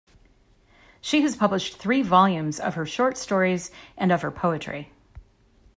She 0.99 1.21
has 1.21 1.35
published 1.35 1.75
three 1.77 2.01
volumes 2.01 2.59
of 2.59 2.73
her 2.73 2.87
short 2.87 3.17
stories 3.19 3.69
and 3.95 4.11
of 4.11 4.23
her 4.23 4.31
poetry. 4.31 4.91